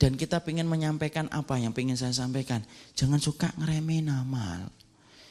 Dan 0.00 0.16
kita 0.16 0.40
ingin 0.48 0.64
menyampaikan 0.64 1.28
apa 1.28 1.60
yang 1.60 1.76
ingin 1.76 1.92
saya 1.92 2.16
sampaikan. 2.16 2.64
Jangan 2.96 3.20
suka 3.20 3.52
ngeremehin 3.60 4.08
amal. 4.08 4.72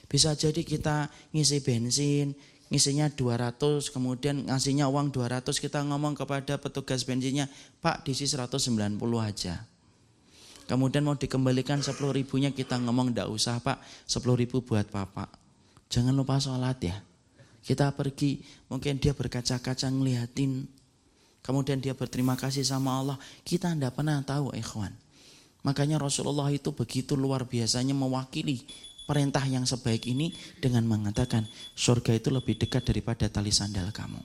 Bisa 0.06 0.38
jadi 0.38 0.62
kita 0.62 1.10
ngisi 1.34 1.58
bensin, 1.66 2.38
ngisinya 2.70 3.10
200, 3.10 3.90
kemudian 3.90 4.46
ngasihnya 4.46 4.86
uang 4.86 5.10
200, 5.10 5.58
kita 5.58 5.82
ngomong 5.90 6.14
kepada 6.14 6.62
petugas 6.62 7.02
bensinnya, 7.02 7.50
Pak 7.82 8.06
diisi 8.06 8.30
190 8.30 8.94
aja. 9.18 9.66
Kemudian 10.70 11.02
mau 11.02 11.18
dikembalikan 11.18 11.82
10 11.82 11.98
ribunya 12.14 12.54
kita 12.54 12.78
ngomong 12.78 13.10
ndak 13.10 13.26
usah 13.26 13.58
Pak, 13.58 13.82
10 14.06 14.38
ribu 14.38 14.62
buat 14.62 14.86
Bapak. 14.86 15.34
Jangan 15.90 16.14
lupa 16.14 16.38
sholat 16.38 16.78
ya. 16.78 17.02
Kita 17.66 17.90
pergi, 17.98 18.46
mungkin 18.70 19.02
dia 19.02 19.18
berkaca-kaca 19.18 19.90
ngeliatin 19.90 20.70
Kemudian 21.42 21.80
dia 21.80 21.96
berterima 21.96 22.36
kasih 22.36 22.64
sama 22.68 23.00
Allah. 23.00 23.18
Kita 23.48 23.72
tidak 23.72 23.96
pernah 23.96 24.20
tahu 24.22 24.54
ikhwan. 24.54 24.92
Makanya 25.64 26.00
Rasulullah 26.00 26.48
itu 26.52 26.72
begitu 26.72 27.20
luar 27.20 27.44
biasanya 27.44 27.92
mewakili 27.92 28.64
perintah 29.04 29.42
yang 29.44 29.66
sebaik 29.66 30.06
ini 30.06 30.32
dengan 30.62 30.86
mengatakan 30.86 31.44
surga 31.74 32.16
itu 32.16 32.30
lebih 32.30 32.56
dekat 32.62 32.86
daripada 32.86 33.26
tali 33.28 33.50
sandal 33.50 33.90
kamu. 33.92 34.22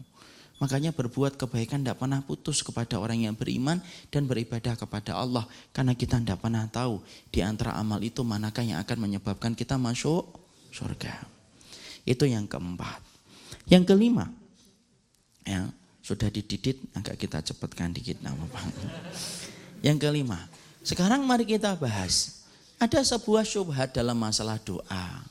Makanya 0.63 0.95
berbuat 0.95 1.35
kebaikan 1.35 1.83
tidak 1.83 1.99
pernah 1.99 2.23
putus 2.23 2.63
kepada 2.63 3.03
orang 3.03 3.27
yang 3.27 3.35
beriman 3.35 3.83
dan 4.15 4.31
beribadah 4.31 4.79
kepada 4.79 5.19
Allah. 5.19 5.43
Karena 5.75 5.99
kita 5.99 6.23
tidak 6.23 6.39
pernah 6.39 6.71
tahu 6.71 7.03
di 7.35 7.43
antara 7.43 7.75
amal 7.75 7.99
itu 7.99 8.23
manakah 8.23 8.63
yang 8.63 8.79
akan 8.79 8.99
menyebabkan 9.03 9.59
kita 9.59 9.75
masuk 9.75 10.31
surga. 10.71 11.27
Itu 12.07 12.31
yang 12.31 12.47
keempat. 12.47 13.03
Yang 13.67 13.97
kelima, 13.97 14.31
ya, 15.43 15.73
sudah 16.05 16.29
dididit, 16.29 16.85
agak 16.93 17.17
kita 17.17 17.41
cepatkan 17.41 17.97
dikit 17.97 18.21
nama 18.21 18.45
Pak. 18.45 18.65
Yang 19.81 20.05
kelima, 20.05 20.37
sekarang 20.85 21.25
mari 21.25 21.49
kita 21.49 21.81
bahas. 21.81 22.45
Ada 22.77 23.01
sebuah 23.17 23.49
syubhat 23.49 23.97
dalam 23.97 24.21
masalah 24.21 24.61
doa. 24.61 25.25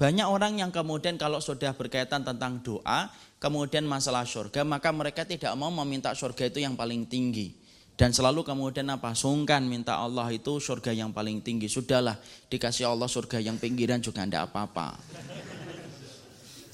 Banyak 0.00 0.24
orang 0.24 0.56
yang 0.56 0.72
kemudian 0.72 1.20
kalau 1.20 1.44
sudah 1.44 1.76
berkaitan 1.76 2.24
tentang 2.24 2.64
doa, 2.64 3.12
kemudian 3.36 3.84
masalah 3.84 4.24
surga, 4.24 4.64
maka 4.64 4.88
mereka 4.88 5.28
tidak 5.28 5.52
mau 5.60 5.68
meminta 5.68 6.16
surga 6.16 6.48
itu 6.48 6.64
yang 6.64 6.72
paling 6.72 7.04
tinggi. 7.04 7.52
Dan 8.00 8.16
selalu 8.16 8.40
kemudian 8.40 8.88
apa? 8.88 9.12
Sungkan 9.12 9.60
minta 9.68 10.00
Allah 10.00 10.24
itu 10.32 10.56
surga 10.56 10.96
yang 10.96 11.12
paling 11.12 11.44
tinggi. 11.44 11.68
Sudahlah, 11.68 12.16
dikasih 12.48 12.88
Allah 12.88 13.04
surga 13.04 13.44
yang 13.44 13.60
pinggiran 13.60 14.00
juga 14.00 14.24
tidak 14.24 14.48
apa-apa. 14.48 14.96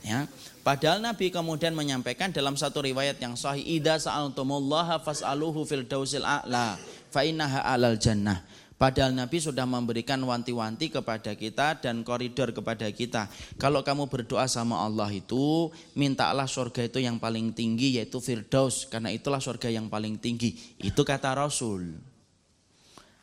Ya, 0.07 0.31
Padahal 0.63 1.03
Nabi 1.03 1.35
kemudian 1.35 1.75
menyampaikan 1.75 2.31
dalam 2.31 2.55
satu 2.55 2.79
riwayat 2.83 3.19
yang 3.19 3.35
sahih, 3.35 3.63
"Idza 3.83 4.07
sa'altumullaha 4.07 5.03
fas'aluhu 5.03 5.67
fil 5.67 5.83
dausil 5.83 6.23
a'la, 6.23 6.79
fa 7.11 7.27
innaha 7.27 7.67
'alal 7.67 7.99
jannah." 7.99 8.43
Padahal 8.79 9.17
Nabi 9.17 9.41
sudah 9.41 9.67
memberikan 9.67 10.21
wanti-wanti 10.21 10.93
kepada 10.93 11.33
kita 11.33 11.81
dan 11.81 12.05
koridor 12.05 12.53
kepada 12.53 12.87
kita. 12.93 13.27
Kalau 13.57 13.81
kamu 13.81 14.07
berdoa 14.07 14.45
sama 14.47 14.79
Allah 14.85 15.09
itu, 15.11 15.73
mintalah 15.97 16.45
surga 16.45 16.85
itu 16.85 17.01
yang 17.01 17.17
paling 17.17 17.57
tinggi 17.57 17.97
yaitu 17.97 18.21
Firdaus 18.21 18.85
karena 18.87 19.11
itulah 19.11 19.41
surga 19.41 19.73
yang 19.73 19.89
paling 19.89 20.21
tinggi. 20.21 20.77
Itu 20.77 21.09
kata 21.09 21.35
Rasul. 21.35 22.16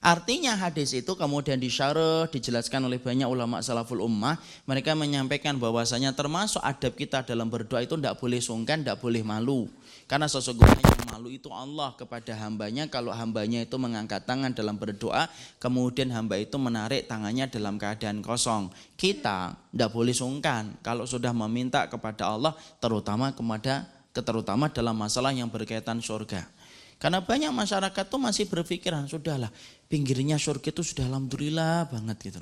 Artinya 0.04 0.60
hadis 0.60 0.92
itu 0.92 1.16
kemudian 1.16 1.56
disyarah, 1.56 2.28
dijelaskan 2.28 2.92
oleh 2.92 3.00
banyak 3.00 3.24
ulama 3.24 3.64
salaful 3.64 4.04
ummah. 4.04 4.36
Mereka 4.68 5.00
menyampaikan 5.00 5.56
bahwasanya 5.56 6.12
termasuk 6.12 6.60
adab 6.60 6.92
kita 7.00 7.24
dalam 7.24 7.48
berdoa 7.48 7.80
itu 7.80 7.96
tidak 7.96 8.20
boleh 8.20 8.44
sungkan, 8.44 8.84
tidak 8.84 9.00
boleh 9.00 9.24
malu. 9.24 9.72
Karena 10.04 10.28
sesungguhnya 10.28 10.84
yang 10.84 11.08
malu 11.08 11.32
itu 11.32 11.48
Allah 11.48 11.96
kepada 11.96 12.36
hambanya 12.36 12.92
kalau 12.92 13.16
hambanya 13.16 13.64
itu 13.64 13.80
mengangkat 13.80 14.28
tangan 14.28 14.52
dalam 14.52 14.76
berdoa, 14.76 15.32
kemudian 15.64 16.12
hamba 16.12 16.36
itu 16.36 16.60
menarik 16.60 17.08
tangannya 17.08 17.48
dalam 17.48 17.80
keadaan 17.80 18.20
kosong. 18.20 18.76
Kita 19.00 19.56
tidak 19.56 19.90
boleh 19.96 20.12
sungkan 20.12 20.84
kalau 20.84 21.08
sudah 21.08 21.32
meminta 21.32 21.88
kepada 21.88 22.36
Allah, 22.36 22.52
terutama 22.84 23.32
kepada 23.32 23.88
terutama 24.12 24.68
dalam 24.68 25.00
masalah 25.00 25.32
yang 25.32 25.48
berkaitan 25.48 26.04
surga. 26.04 26.63
Karena 27.04 27.20
banyak 27.20 27.52
masyarakat 27.52 28.06
tuh 28.08 28.16
masih 28.16 28.48
berpikiran, 28.48 29.12
sudahlah 29.12 29.52
pinggirnya 29.92 30.40
surga 30.40 30.72
itu 30.72 30.88
sudah 30.88 31.04
alhamdulillah 31.12 31.92
banget 31.92 32.32
gitu 32.32 32.42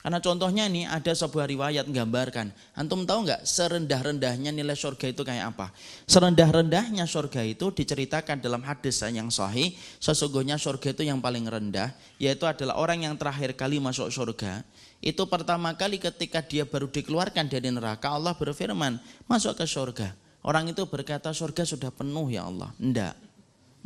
Karena 0.00 0.16
contohnya 0.22 0.64
nih 0.64 0.88
ada 0.88 1.12
sebuah 1.12 1.44
riwayat 1.44 1.84
menggambarkan. 1.90 2.54
Antum 2.78 3.04
tahu 3.04 3.26
nggak 3.26 3.42
serendah-rendahnya 3.42 4.54
nilai 4.54 4.78
surga 4.78 5.10
itu 5.12 5.26
kayak 5.26 5.50
apa? 5.52 5.74
Serendah-rendahnya 6.06 7.04
surga 7.10 7.42
itu 7.42 7.74
diceritakan 7.74 8.38
dalam 8.38 8.62
hadis 8.62 9.02
yang 9.02 9.34
sahih. 9.34 9.74
Sesungguhnya 9.98 10.62
surga 10.62 10.94
itu 10.94 11.02
yang 11.04 11.18
paling 11.18 11.44
rendah. 11.50 11.90
Yaitu 12.22 12.46
adalah 12.46 12.78
orang 12.78 13.02
yang 13.02 13.18
terakhir 13.18 13.58
kali 13.58 13.82
masuk 13.82 14.14
surga. 14.14 14.62
Itu 15.02 15.26
pertama 15.26 15.74
kali 15.74 15.98
ketika 15.98 16.38
dia 16.38 16.62
baru 16.62 16.86
dikeluarkan 16.86 17.50
dari 17.50 17.66
neraka 17.74 18.14
Allah 18.14 18.38
berfirman 18.38 19.02
masuk 19.26 19.58
ke 19.58 19.66
surga. 19.66 20.14
Orang 20.46 20.70
itu 20.70 20.86
berkata 20.86 21.34
surga 21.34 21.66
sudah 21.66 21.90
penuh 21.90 22.30
ya 22.30 22.46
Allah. 22.46 22.70
Enggak 22.78 23.25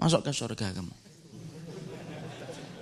masuk 0.00 0.24
ke 0.24 0.32
surga 0.32 0.72
kamu. 0.72 0.94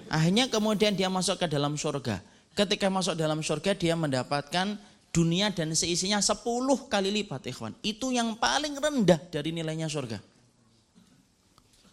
Akhirnya 0.09 0.47
kemudian 0.47 0.95
dia 0.95 1.11
masuk 1.11 1.43
ke 1.43 1.47
dalam 1.51 1.75
surga. 1.75 2.23
Ketika 2.55 2.87
masuk 2.89 3.19
dalam 3.19 3.43
surga 3.43 3.75
dia 3.75 3.99
mendapatkan 3.99 4.79
dunia 5.11 5.51
dan 5.51 5.75
seisinya 5.75 6.23
10 6.23 6.47
kali 6.87 7.11
lipat 7.11 7.51
ikhwan. 7.51 7.75
Itu 7.83 8.15
yang 8.15 8.39
paling 8.39 8.79
rendah 8.79 9.19
dari 9.35 9.51
nilainya 9.51 9.91
surga. 9.91 10.23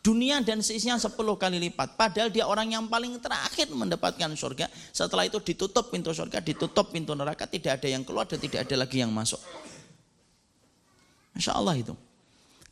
Dunia 0.06 0.38
dan 0.46 0.62
seisinya 0.62 1.02
10 1.02 1.18
kali 1.18 1.58
lipat. 1.58 1.98
Padahal 1.98 2.30
dia 2.30 2.46
orang 2.46 2.70
yang 2.70 2.86
paling 2.86 3.18
terakhir 3.18 3.74
mendapatkan 3.74 4.30
surga. 4.38 4.70
Setelah 4.94 5.26
itu 5.26 5.42
ditutup 5.42 5.90
pintu 5.90 6.14
surga, 6.14 6.40
ditutup 6.46 6.94
pintu 6.94 7.18
neraka. 7.18 7.50
Tidak 7.50 7.82
ada 7.82 7.88
yang 7.90 8.06
keluar 8.06 8.30
dan 8.30 8.38
tidak 8.38 8.70
ada 8.70 8.86
lagi 8.86 9.02
yang 9.02 9.10
masuk. 9.10 9.42
Masya 11.34 11.58
Allah 11.58 11.76
itu. 11.82 11.98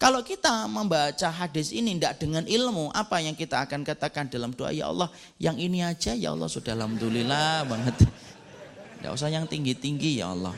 Kalau 0.04 0.20
kita 0.20 0.68
membaca 0.68 1.32
hadis 1.32 1.72
ini 1.72 1.96
tidak 1.96 2.20
dengan 2.20 2.44
ilmu, 2.44 2.92
apa 2.92 3.24
yang 3.24 3.40
kita 3.40 3.64
akan 3.64 3.88
katakan 3.88 4.28
dalam 4.28 4.52
doa, 4.52 4.68
ya 4.76 4.92
Allah, 4.92 5.08
yang 5.40 5.56
ini 5.56 5.80
aja 5.80 6.12
ya 6.12 6.36
Allah 6.36 6.52
sudah 6.52 6.76
alhamdulillah 6.76 7.64
banget. 7.64 8.12
Tidak 9.00 9.12
usah 9.16 9.32
yang 9.32 9.48
tinggi-tinggi 9.48 10.20
ya 10.20 10.36
Allah. 10.36 10.52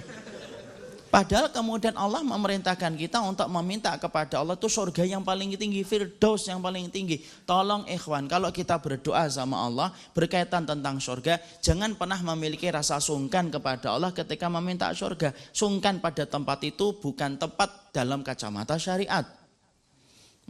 Padahal 1.15 1.47
kemudian 1.47 1.95
Allah 1.95 2.19
memerintahkan 2.27 2.91
kita 2.99 3.23
untuk 3.23 3.47
meminta 3.47 3.95
kepada 3.95 4.43
Allah 4.43 4.59
itu 4.59 4.67
surga 4.67 5.07
yang 5.07 5.23
paling 5.23 5.55
tinggi, 5.55 5.79
firdaus 5.87 6.43
yang 6.43 6.59
paling 6.59 6.91
tinggi. 6.91 7.23
Tolong 7.47 7.87
ikhwan, 7.87 8.27
kalau 8.27 8.51
kita 8.51 8.75
berdoa 8.83 9.23
sama 9.31 9.63
Allah 9.63 9.95
berkaitan 10.11 10.67
tentang 10.67 10.99
surga, 10.99 11.39
jangan 11.63 11.95
pernah 11.95 12.19
memiliki 12.19 12.67
rasa 12.67 12.99
sungkan 12.99 13.47
kepada 13.47 13.95
Allah 13.95 14.11
ketika 14.11 14.51
meminta 14.51 14.91
surga. 14.91 15.31
Sungkan 15.55 16.03
pada 16.03 16.27
tempat 16.27 16.59
itu 16.67 16.99
bukan 16.99 17.39
tepat 17.39 17.95
dalam 17.95 18.19
kacamata 18.19 18.75
syariat. 18.75 19.23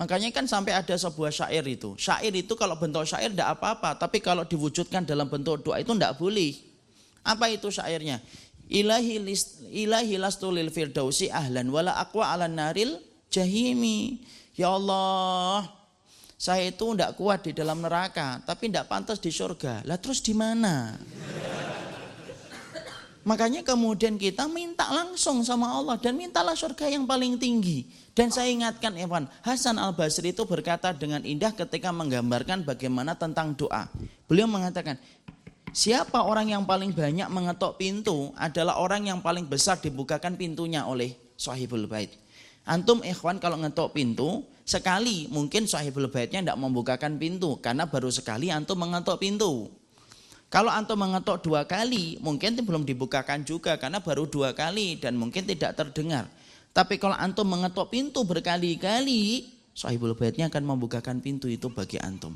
Makanya 0.02 0.34
kan 0.34 0.50
sampai 0.50 0.82
ada 0.82 0.98
sebuah 0.98 1.30
syair 1.30 1.62
itu. 1.70 1.94
Syair 1.94 2.34
itu 2.34 2.58
kalau 2.58 2.74
bentuk 2.74 3.06
syair 3.06 3.30
tidak 3.30 3.62
apa-apa, 3.62 4.02
tapi 4.02 4.18
kalau 4.18 4.42
diwujudkan 4.42 5.06
dalam 5.06 5.30
bentuk 5.30 5.62
doa 5.62 5.78
itu 5.78 5.94
tidak 5.94 6.18
boleh. 6.18 6.58
Apa 7.26 7.54
itu 7.54 7.70
syairnya? 7.70 8.18
Ilahi 8.66 9.22
list, 9.22 9.62
ilahi 9.70 10.18
lastu 10.18 10.50
lil 10.50 10.74
firdausi 10.74 11.30
ahlan 11.30 11.70
wala 11.70 11.94
aqwa 12.02 12.34
ala 12.34 12.50
naril 12.50 12.98
jahimi. 13.30 14.26
Ya 14.56 14.74
Allah, 14.74 15.70
saya 16.36 16.68
itu 16.68 16.96
tidak 16.96 17.20
kuat 17.20 17.46
di 17.46 17.52
dalam 17.54 17.84
neraka, 17.84 18.42
tapi 18.44 18.72
tidak 18.72 18.90
pantas 18.90 19.22
di 19.22 19.30
surga. 19.30 19.86
Lah 19.86 20.00
terus 20.02 20.24
di 20.24 20.34
mana? 20.34 20.98
Makanya 23.26 23.66
kemudian 23.66 24.22
kita 24.22 24.46
minta 24.46 24.86
langsung 24.94 25.42
sama 25.42 25.66
Allah 25.66 25.98
dan 25.98 26.14
mintalah 26.14 26.54
surga 26.54 26.94
yang 26.94 27.10
paling 27.10 27.42
tinggi. 27.42 27.90
Dan 28.14 28.30
saya 28.30 28.54
ingatkan 28.54 28.94
Evan, 29.02 29.26
Hasan 29.42 29.82
Al 29.82 29.98
Basri 29.98 30.30
itu 30.30 30.46
berkata 30.46 30.94
dengan 30.94 31.26
indah 31.26 31.50
ketika 31.52 31.90
menggambarkan 31.90 32.62
bagaimana 32.62 33.18
tentang 33.18 33.58
doa. 33.58 33.90
Beliau 34.30 34.46
mengatakan, 34.46 35.02
siapa 35.76 36.24
orang 36.24 36.56
yang 36.56 36.64
paling 36.64 36.96
banyak 36.96 37.28
mengetok 37.28 37.76
pintu 37.76 38.32
adalah 38.40 38.80
orang 38.80 39.12
yang 39.12 39.20
paling 39.20 39.44
besar 39.44 39.76
dibukakan 39.76 40.40
pintunya 40.40 40.88
oleh 40.88 41.12
sahibul 41.36 41.84
bait. 41.84 42.16
Antum 42.64 43.04
ikhwan 43.04 43.38
kalau 43.38 43.60
ngetok 43.60 43.94
pintu, 43.94 44.42
sekali 44.66 45.30
mungkin 45.30 45.70
sahibul 45.70 46.10
baitnya 46.10 46.42
tidak 46.42 46.58
membukakan 46.58 47.20
pintu 47.22 47.62
karena 47.62 47.86
baru 47.86 48.10
sekali 48.10 48.50
antum 48.50 48.80
mengetok 48.80 49.22
pintu. 49.22 49.70
Kalau 50.50 50.72
antum 50.72 50.98
mengetok 50.98 51.44
dua 51.44 51.68
kali, 51.68 52.18
mungkin 52.24 52.56
belum 52.56 52.88
dibukakan 52.88 53.44
juga 53.44 53.76
karena 53.76 54.00
baru 54.00 54.26
dua 54.26 54.56
kali 54.56 54.98
dan 54.98 55.20
mungkin 55.20 55.44
tidak 55.44 55.76
terdengar. 55.76 56.26
Tapi 56.72 56.98
kalau 56.98 57.14
antum 57.14 57.46
mengetok 57.46 57.92
pintu 57.92 58.24
berkali-kali, 58.24 59.52
sahibul 59.76 60.16
baitnya 60.16 60.48
akan 60.48 60.64
membukakan 60.64 61.20
pintu 61.20 61.52
itu 61.52 61.70
bagi 61.70 62.00
antum. 62.00 62.34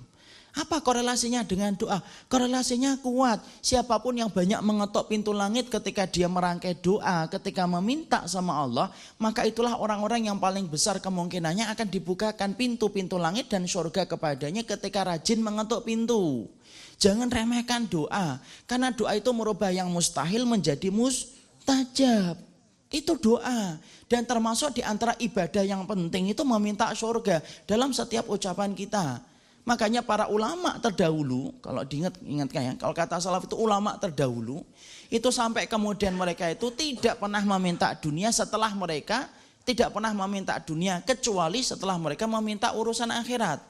Apa 0.60 0.84
korelasinya 0.84 1.48
dengan 1.48 1.72
doa? 1.72 2.04
Korelasinya 2.28 3.00
kuat. 3.00 3.40
Siapa 3.64 3.96
pun 4.04 4.20
yang 4.20 4.28
banyak 4.28 4.60
mengetok 4.60 5.08
pintu 5.08 5.32
langit 5.32 5.72
ketika 5.72 6.04
dia 6.04 6.28
merangkai 6.28 6.76
doa, 6.84 7.32
ketika 7.32 7.64
meminta 7.64 8.28
sama 8.28 8.60
Allah, 8.60 8.92
maka 9.16 9.48
itulah 9.48 9.80
orang-orang 9.80 10.28
yang 10.28 10.36
paling 10.36 10.68
besar 10.68 11.00
kemungkinannya 11.00 11.72
akan 11.72 11.88
dibukakan 11.88 12.60
pintu-pintu 12.60 13.16
langit 13.16 13.48
dan 13.48 13.64
surga 13.64 14.04
kepadanya 14.04 14.68
ketika 14.68 15.08
rajin 15.08 15.40
mengetok 15.40 15.88
pintu. 15.88 16.52
Jangan 17.00 17.32
remehkan 17.32 17.88
doa, 17.88 18.44
karena 18.68 18.92
doa 18.92 19.16
itu 19.16 19.32
merubah 19.32 19.72
yang 19.72 19.88
mustahil 19.88 20.44
menjadi 20.44 20.92
mustajab. 20.92 22.36
Itu 22.92 23.16
doa. 23.16 23.80
Dan 24.12 24.28
termasuk 24.28 24.76
di 24.76 24.84
antara 24.84 25.16
ibadah 25.24 25.64
yang 25.64 25.88
penting 25.88 26.36
itu 26.36 26.44
meminta 26.44 26.92
surga 26.92 27.40
dalam 27.64 27.96
setiap 27.96 28.28
ucapan 28.28 28.76
kita. 28.76 29.24
Makanya 29.68 30.02
para 30.02 30.26
ulama 30.32 30.80
terdahulu, 30.82 31.54
kalau 31.62 31.86
diingat 31.86 32.18
ingatkan 32.26 32.62
ya, 32.64 32.74
kalau 32.80 32.96
kata 32.96 33.22
salaf 33.22 33.46
itu 33.46 33.54
ulama 33.54 34.00
terdahulu, 34.02 34.66
itu 35.14 35.30
sampai 35.30 35.70
kemudian 35.70 36.16
mereka 36.16 36.50
itu 36.50 36.74
tidak 36.74 37.22
pernah 37.22 37.44
meminta 37.44 37.94
dunia 37.94 38.34
setelah 38.34 38.72
mereka 38.74 39.30
tidak 39.70 39.94
pernah 39.94 40.10
meminta 40.26 40.58
dunia 40.58 41.06
kecuali 41.06 41.62
setelah 41.62 41.94
mereka 42.02 42.26
meminta 42.26 42.74
urusan 42.74 43.14
akhirat. 43.14 43.62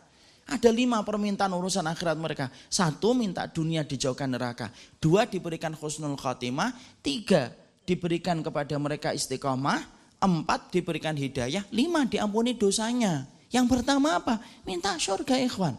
Ada 0.50 0.74
lima 0.74 1.04
permintaan 1.06 1.54
urusan 1.54 1.86
akhirat 1.86 2.18
mereka. 2.18 2.50
Satu, 2.72 3.14
minta 3.14 3.46
dunia 3.46 3.86
dijauhkan 3.86 4.32
neraka. 4.32 4.74
Dua, 4.98 5.30
diberikan 5.30 5.78
khusnul 5.78 6.18
khatimah. 6.18 6.74
Tiga, 7.06 7.54
diberikan 7.86 8.42
kepada 8.42 8.74
mereka 8.82 9.14
istiqomah. 9.14 9.78
Empat, 10.18 10.74
diberikan 10.74 11.14
hidayah. 11.14 11.62
Lima, 11.70 12.10
diampuni 12.10 12.58
dosanya. 12.58 13.30
Yang 13.50 13.66
pertama 13.78 14.18
apa? 14.22 14.38
Minta 14.66 14.94
surga 14.98 15.42
ikhwan. 15.42 15.78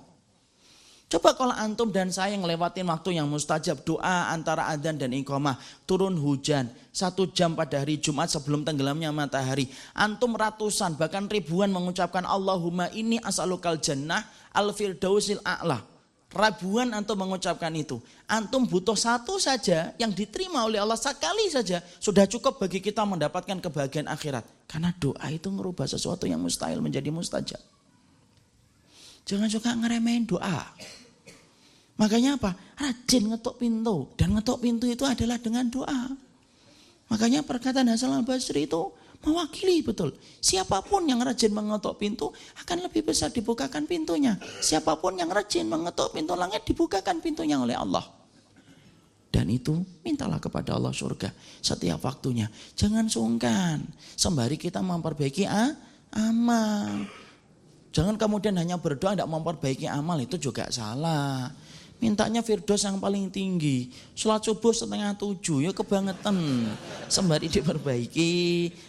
Coba 1.10 1.34
kalau 1.34 1.50
antum 1.58 1.90
dan 1.90 2.06
saya 2.14 2.38
yang 2.38 2.46
lewatin 2.46 2.86
waktu 2.86 3.18
yang 3.18 3.26
mustajab 3.26 3.82
doa 3.82 4.30
antara 4.30 4.70
adzan 4.70 4.94
dan 4.94 5.10
iqamah 5.10 5.58
turun 5.82 6.14
hujan 6.14 6.70
satu 6.94 7.26
jam 7.34 7.58
pada 7.58 7.82
hari 7.82 7.98
Jumat 7.98 8.30
sebelum 8.30 8.62
tenggelamnya 8.62 9.10
matahari 9.10 9.66
antum 9.90 10.38
ratusan 10.38 10.94
bahkan 10.94 11.26
ribuan 11.26 11.74
mengucapkan 11.74 12.22
Allahumma 12.22 12.94
ini 12.94 13.18
as'alukal 13.26 13.82
jannah 13.82 14.22
al 14.54 14.70
firdausil 14.70 15.42
a'la 15.42 15.82
ribuan 16.30 16.94
antum 16.94 17.18
mengucapkan 17.18 17.74
itu 17.74 17.98
antum 18.30 18.62
butuh 18.66 18.94
satu 18.94 19.36
saja 19.42 19.92
yang 19.98 20.14
diterima 20.14 20.62
oleh 20.62 20.78
Allah 20.78 20.98
sekali 20.98 21.50
saja 21.50 21.82
sudah 21.98 22.24
cukup 22.30 22.62
bagi 22.62 22.78
kita 22.78 23.02
mendapatkan 23.02 23.58
kebahagiaan 23.58 24.06
akhirat 24.06 24.46
karena 24.70 24.94
doa 24.96 25.26
itu 25.28 25.50
merubah 25.50 25.90
sesuatu 25.90 26.30
yang 26.30 26.38
mustahil 26.38 26.78
menjadi 26.78 27.10
mustajab 27.10 27.58
jangan 29.26 29.50
suka 29.50 29.74
ngeremehin 29.74 30.26
doa 30.26 30.70
Makanya 32.00 32.40
apa? 32.40 32.56
Rajin 32.80 33.28
ngetok 33.28 33.60
pintu. 33.60 34.08
Dan 34.16 34.32
ngetok 34.32 34.64
pintu 34.64 34.88
itu 34.88 35.04
adalah 35.04 35.36
dengan 35.36 35.68
doa. 35.68 36.08
Makanya 37.12 37.44
perkataan 37.44 37.92
Hasan 37.92 38.16
al-Basri 38.16 38.64
itu 38.64 38.88
mewakili 39.24 39.84
betul. 39.84 40.16
Siapa 40.40 40.80
pun 40.84 41.04
yang 41.04 41.20
rajin 41.20 41.52
mengetok 41.52 42.00
pintu 42.00 42.32
akan 42.64 42.88
lebih 42.88 43.04
besar 43.04 43.28
dibukakan 43.28 43.84
pintunya. 43.84 44.40
Siapa 44.60 44.96
pun 44.96 45.20
yang 45.20 45.28
rajin 45.28 45.68
mengetok 45.68 46.16
pintu 46.16 46.32
langit 46.36 46.64
dibukakan 46.64 47.20
pintunya 47.20 47.60
oleh 47.60 47.76
Allah. 47.76 48.04
Dan 49.30 49.46
itu 49.46 49.78
mintalah 50.02 50.42
kepada 50.42 50.74
Allah 50.74 50.90
surga 50.90 51.30
setiap 51.62 52.02
waktunya. 52.02 52.50
Jangan 52.74 53.06
sungkan. 53.06 53.78
Sembari 54.18 54.58
kita 54.58 54.82
memperbaiki 54.82 55.46
ah, 55.46 55.70
amal. 56.10 57.06
Jangan 57.90 58.18
kemudian 58.18 58.58
hanya 58.58 58.78
berdoa 58.78 59.14
tidak 59.14 59.30
memperbaiki 59.30 59.86
amal 59.86 60.18
itu 60.18 60.34
juga 60.38 60.66
salah. 60.70 61.50
Mintanya 62.00 62.40
Firdaus 62.40 62.80
yang 62.80 62.96
paling 62.96 63.28
tinggi. 63.28 63.92
Sholat 64.16 64.40
subuh 64.40 64.72
setengah 64.72 65.12
tujuh, 65.20 65.68
ya 65.68 65.72
kebangetan. 65.76 66.32
Sembari 67.12 67.52
diperbaiki 67.52 68.32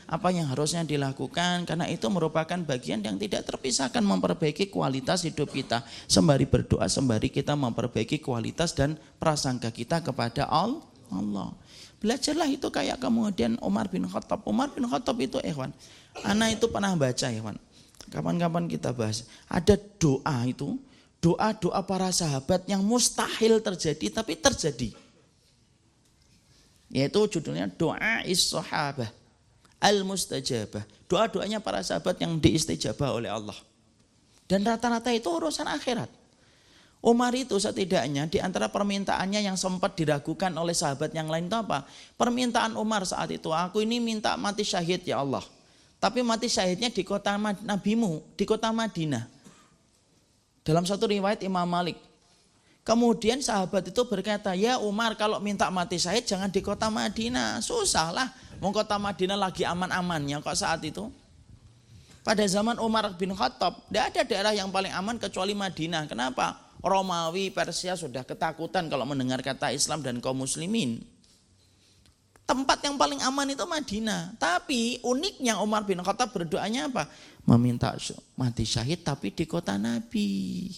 apa 0.07 0.31
yang 0.31 0.47
harusnya 0.47 0.87
dilakukan. 0.87 1.67
Karena 1.67 1.91
itu 1.91 2.07
merupakan 2.07 2.55
bagian 2.63 3.03
yang 3.03 3.19
tidak 3.19 3.43
terpisahkan 3.51 3.99
memperbaiki 3.99 4.71
kualitas 4.71 5.27
hidup 5.27 5.51
kita. 5.51 5.83
Sembari 6.07 6.47
berdoa, 6.47 6.87
sembari 6.87 7.27
kita 7.27 7.51
memperbaiki 7.51 8.23
kualitas 8.23 8.71
dan 8.71 8.95
prasangka 9.19 9.75
kita 9.75 9.99
kepada 9.99 10.47
Allah. 10.47 11.51
Belajarlah 11.99 12.47
itu 12.47 12.71
kayak 12.71 13.03
kemudian 13.03 13.59
Umar 13.59 13.91
bin 13.91 14.07
Khattab. 14.07 14.41
Umar 14.47 14.71
bin 14.71 14.87
Khattab 14.87 15.19
itu 15.19 15.37
ikhwan. 15.43 15.75
Anak 16.23 16.57
itu 16.57 16.71
pernah 16.71 16.95
baca 16.95 17.27
ikhwan. 17.27 17.59
Kapan-kapan 18.07 18.71
kita 18.71 18.95
bahas. 18.95 19.27
Ada 19.51 19.75
doa 19.99 20.47
itu 20.47 20.79
doa-doa 21.21 21.79
para 21.85 22.09
sahabat 22.09 22.65
yang 22.65 22.81
mustahil 22.81 23.61
terjadi 23.61 24.09
tapi 24.09 24.33
terjadi. 24.35 24.89
Yaitu 26.91 27.39
judulnya 27.39 27.71
doa 27.71 28.25
is-sahabah 28.27 29.21
al-mustajabah. 29.81 30.85
Doa-doanya 31.09 31.59
para 31.59 31.81
sahabat 31.81 32.21
yang 32.21 32.37
diistijabah 32.37 33.17
oleh 33.17 33.27
Allah. 33.27 33.55
Dan 34.45 34.61
rata-rata 34.63 35.09
itu 35.11 35.27
urusan 35.27 35.65
akhirat. 35.65 36.07
Umar 37.01 37.33
itu 37.33 37.57
setidaknya 37.57 38.29
di 38.29 38.37
antara 38.37 38.69
permintaannya 38.69 39.41
yang 39.41 39.57
sempat 39.57 39.97
diragukan 39.97 40.53
oleh 40.53 40.77
sahabat 40.77 41.09
yang 41.17 41.25
lain 41.25 41.49
itu 41.49 41.57
apa? 41.57 41.89
Permintaan 42.13 42.77
Umar 42.77 43.01
saat 43.09 43.33
itu, 43.33 43.49
aku 43.49 43.81
ini 43.81 43.97
minta 43.97 44.37
mati 44.37 44.61
syahid 44.61 45.01
ya 45.01 45.17
Allah. 45.17 45.41
Tapi 45.97 46.21
mati 46.21 46.45
syahidnya 46.45 46.93
di 46.93 47.01
kota 47.01 47.33
nabimu, 47.65 48.21
di 48.37 48.45
kota 48.45 48.69
Madinah. 48.69 49.40
Dalam 50.61 50.85
satu 50.85 51.09
riwayat 51.09 51.41
Imam 51.41 51.65
Malik. 51.65 51.97
Kemudian 52.81 53.37
sahabat 53.45 53.93
itu 53.93 54.01
berkata, 54.09 54.57
ya 54.57 54.81
Umar 54.81 55.13
kalau 55.13 55.37
minta 55.37 55.69
mati 55.69 56.01
syahid 56.01 56.25
jangan 56.25 56.49
di 56.49 56.65
kota 56.65 56.89
Madinah. 56.89 57.61
Susah 57.61 58.09
lah, 58.09 58.27
mau 58.57 58.73
kota 58.73 58.97
Madinah 58.97 59.37
lagi 59.37 59.61
aman-amannya 59.61 60.41
kok 60.41 60.57
saat 60.57 60.81
itu. 60.81 61.05
Pada 62.21 62.45
zaman 62.45 62.77
Umar 62.77 63.13
bin 63.17 63.33
Khattab, 63.33 63.85
tidak 63.89 64.03
ada 64.13 64.21
daerah 64.25 64.53
yang 64.53 64.69
paling 64.69 64.93
aman 64.93 65.17
kecuali 65.17 65.57
Madinah. 65.57 66.05
Kenapa? 66.05 66.73
Romawi, 66.81 67.53
Persia 67.53 67.93
sudah 67.93 68.25
ketakutan 68.25 68.89
kalau 68.89 69.05
mendengar 69.05 69.41
kata 69.45 69.73
Islam 69.73 70.01
dan 70.01 70.17
kaum 70.17 70.41
muslimin. 70.41 71.01
Tempat 72.45 72.83
yang 72.83 72.97
paling 72.97 73.21
aman 73.21 73.47
itu 73.53 73.65
Madinah. 73.65 74.37
Tapi 74.41 75.01
uniknya 75.05 75.61
Umar 75.61 75.85
bin 75.85 76.01
Khattab 76.01 76.33
berdoanya 76.33 76.89
apa? 76.89 77.09
Meminta 77.45 77.93
mati 78.37 78.63
syahid 78.63 79.01
tapi 79.01 79.33
di 79.33 79.45
kota 79.49 79.75
Nabi. 79.75 80.69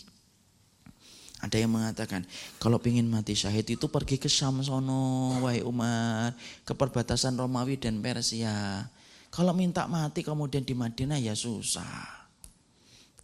Ada 1.44 1.60
yang 1.60 1.76
mengatakan, 1.76 2.24
kalau 2.56 2.80
ingin 2.88 3.04
mati 3.12 3.36
syahid 3.36 3.68
itu 3.68 3.92
pergi 3.92 4.16
ke 4.16 4.32
Syam 4.32 4.64
sono, 4.64 5.44
wahai 5.44 5.60
Umar, 5.60 6.32
ke 6.64 6.72
perbatasan 6.72 7.36
Romawi 7.36 7.76
dan 7.76 8.00
Persia. 8.00 8.88
Kalau 9.28 9.52
minta 9.52 9.84
mati 9.92 10.24
kemudian 10.24 10.64
di 10.64 10.72
Madinah 10.72 11.20
ya 11.20 11.36
susah. 11.36 12.24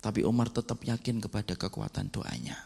Tapi 0.04 0.28
Umar 0.28 0.52
tetap 0.52 0.84
yakin 0.84 1.24
kepada 1.24 1.56
kekuatan 1.56 2.12
doanya. 2.12 2.60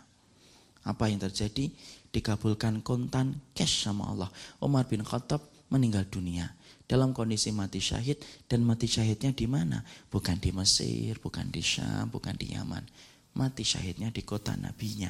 Apa 0.89 1.13
yang 1.13 1.21
terjadi? 1.21 1.69
Dikabulkan 2.09 2.81
kontan 2.81 3.38
cash 3.53 3.86
sama 3.86 4.09
Allah. 4.09 4.29
Umar 4.57 4.89
bin 4.89 5.05
Khattab 5.05 5.52
meninggal 5.73 6.05
dunia 6.05 6.53
dalam 6.85 7.09
kondisi 7.09 7.49
mati 7.49 7.81
syahid 7.81 8.21
dan 8.45 8.61
mati 8.61 8.85
syahidnya 8.85 9.33
di 9.33 9.49
mana? 9.49 9.81
Bukan 10.13 10.37
di 10.37 10.53
Mesir, 10.53 11.17
bukan 11.17 11.49
di 11.49 11.65
Syam, 11.65 12.13
bukan 12.13 12.37
di 12.37 12.53
Yaman. 12.53 12.85
Mati 13.33 13.65
syahidnya 13.65 14.13
di 14.13 14.21
kota 14.21 14.53
nabinya 14.53 15.09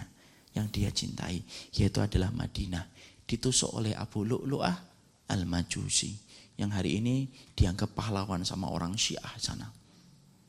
yang 0.55 0.72
dia 0.72 0.88
cintai, 0.96 1.43
yaitu 1.75 2.00
adalah 2.00 2.32
Madinah. 2.32 2.88
Ditusuk 3.27 3.75
oleh 3.75 3.91
Abu 3.91 4.24
Lu'lu'ah 4.24 4.79
Al-Majusi 5.27 6.15
yang 6.55 6.72
hari 6.72 7.01
ini 7.01 7.27
dianggap 7.58 7.98
pahlawan 7.98 8.46
sama 8.46 8.70
orang 8.70 8.96
Syiah 8.96 9.36
sana. 9.41 9.67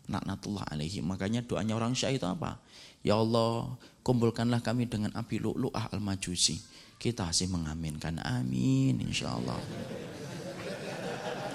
Naknatullah 0.04 0.68
alaihi. 0.68 1.00
Makanya 1.00 1.42
doanya 1.42 1.74
orang 1.74 1.96
Syiah 1.96 2.20
itu 2.20 2.28
apa? 2.28 2.60
Ya 3.00 3.16
Allah, 3.16 3.72
kumpulkanlah 4.04 4.60
kami 4.60 4.84
dengan 4.86 5.10
Abi 5.16 5.40
Lu'lu'ah 5.40 5.90
Al-Majusi. 5.96 6.60
Kita 6.96 7.28
masih 7.28 7.52
mengaminkan. 7.52 8.16
Amin 8.24 8.98
insyaallah. 9.00 9.60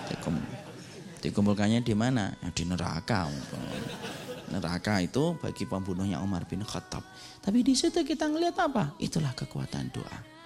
Dikum, 0.10 0.36
dikumpulkannya 1.22 1.82
di 1.86 1.94
mana? 1.94 2.34
Ya, 2.42 2.50
di 2.54 2.64
neraka. 2.66 3.30
Neraka 4.50 4.98
itu 5.06 5.38
bagi 5.38 5.70
pembunuhnya 5.70 6.22
Umar 6.22 6.50
bin 6.50 6.66
Khattab. 6.66 7.06
Tapi 7.42 7.62
di 7.62 7.78
situ 7.78 8.02
kita 8.02 8.26
ngelihat 8.26 8.58
apa? 8.58 8.98
Itulah 8.98 9.34
kekuatan 9.38 9.94
doa. 9.94 10.39